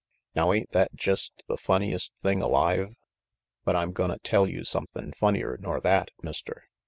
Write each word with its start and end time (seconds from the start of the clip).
"Now 0.33 0.51
ain't 0.51 0.71
that 0.71 0.95
jest 0.95 1.43
the 1.47 1.57
funniest 1.57 2.11
thing 2.23 2.41
alive? 2.41 2.95
But 3.63 3.75
I'm 3.75 3.91
gonna 3.91 4.17
tell 4.23 4.49
you 4.49 4.63
somethin' 4.63 5.11
funnier 5.13 5.59
nor 5.61 5.79
that, 5.81 6.09
Mister. 6.23 6.63